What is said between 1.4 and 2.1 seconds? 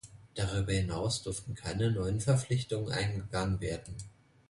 keine